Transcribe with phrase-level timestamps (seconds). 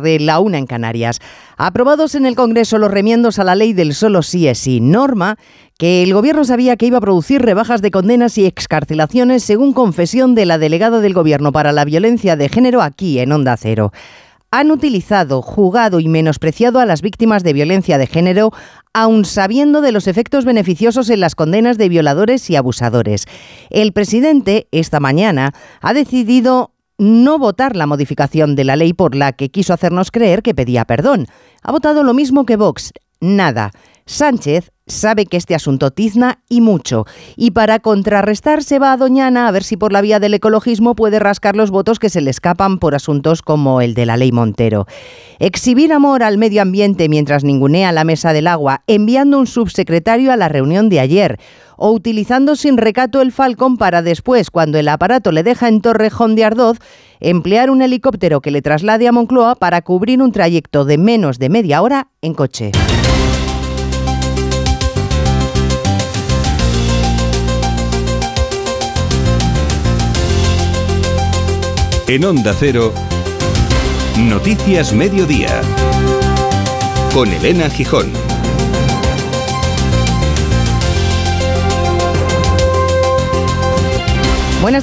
[0.00, 1.20] de la una en Canarias.
[1.56, 5.36] Aprobados en el Congreso los remiendos a la ley del solo sí es sí, norma
[5.78, 10.34] que el Gobierno sabía que iba a producir rebajas de condenas y excarcelaciones según confesión
[10.34, 13.92] de la delegada del Gobierno para la violencia de género aquí en Onda Cero
[14.54, 18.52] han utilizado, jugado y menospreciado a las víctimas de violencia de género,
[18.92, 23.26] aun sabiendo de los efectos beneficiosos en las condenas de violadores y abusadores.
[23.70, 29.32] El presidente, esta mañana, ha decidido no votar la modificación de la ley por la
[29.32, 31.26] que quiso hacernos creer que pedía perdón.
[31.62, 33.70] Ha votado lo mismo que Vox, nada.
[34.06, 39.48] Sánchez sabe que este asunto tizna y mucho, y para contrarrestar se va a Doñana
[39.48, 42.30] a ver si por la vía del ecologismo puede rascar los votos que se le
[42.30, 44.86] escapan por asuntos como el de la ley Montero.
[45.38, 50.36] Exhibir amor al medio ambiente mientras ningunea la mesa del agua, enviando un subsecretario a
[50.36, 51.40] la reunión de ayer,
[51.78, 56.36] o utilizando sin recato el Falcon para después, cuando el aparato le deja en Torrejón
[56.36, 56.76] de Ardoz,
[57.20, 61.48] emplear un helicóptero que le traslade a Moncloa para cubrir un trayecto de menos de
[61.48, 62.70] media hora en coche.
[72.06, 72.92] En Onda Cero,
[74.18, 75.62] Noticias Mediodía,
[77.14, 78.12] con Elena Gijón.
[84.60, 84.82] Buenas